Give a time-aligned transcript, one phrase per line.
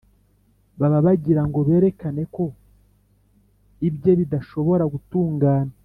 [0.79, 2.45] baba bagira ngo berekane ko
[3.87, 5.73] ibye bidashobora gutungana